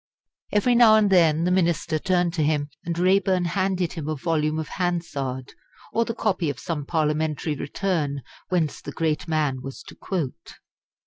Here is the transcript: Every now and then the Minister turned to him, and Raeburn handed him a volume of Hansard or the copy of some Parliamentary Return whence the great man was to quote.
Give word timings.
Every 0.51 0.73
now 0.73 0.95
and 0.95 1.11
then 1.11 1.43
the 1.43 1.51
Minister 1.51 1.99
turned 1.99 2.33
to 2.33 2.41
him, 2.41 2.71
and 2.83 2.97
Raeburn 2.97 3.45
handed 3.45 3.93
him 3.93 4.09
a 4.09 4.15
volume 4.15 4.57
of 4.57 4.67
Hansard 4.67 5.53
or 5.93 6.05
the 6.05 6.15
copy 6.15 6.49
of 6.49 6.57
some 6.59 6.87
Parliamentary 6.87 7.53
Return 7.53 8.23
whence 8.49 8.81
the 8.81 8.93
great 8.93 9.27
man 9.27 9.61
was 9.61 9.83
to 9.83 9.93
quote. 9.95 10.55